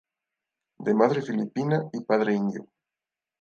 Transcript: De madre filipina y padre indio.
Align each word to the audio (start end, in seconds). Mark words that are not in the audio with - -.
De 0.79 0.95
madre 0.95 1.21
filipina 1.21 1.79
y 1.93 2.01
padre 2.01 2.33
indio. 2.33 2.65